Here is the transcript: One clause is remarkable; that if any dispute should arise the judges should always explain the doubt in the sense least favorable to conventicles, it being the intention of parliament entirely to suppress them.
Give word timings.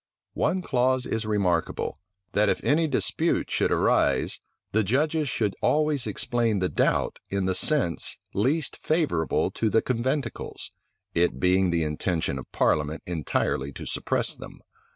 One 0.33 0.63
clause 0.63 1.05
is 1.05 1.27
remarkable; 1.27 1.99
that 2.31 2.49
if 2.49 2.63
any 2.63 2.87
dispute 2.87 3.51
should 3.51 3.71
arise 3.71 4.39
the 4.71 4.83
judges 4.83 5.29
should 5.29 5.55
always 5.61 6.07
explain 6.07 6.57
the 6.57 6.69
doubt 6.69 7.19
in 7.29 7.45
the 7.45 7.53
sense 7.53 8.17
least 8.33 8.77
favorable 8.77 9.51
to 9.51 9.69
conventicles, 9.79 10.71
it 11.13 11.39
being 11.39 11.69
the 11.69 11.83
intention 11.83 12.39
of 12.39 12.51
parliament 12.51 13.03
entirely 13.05 13.71
to 13.73 13.85
suppress 13.85 14.35
them. 14.35 14.61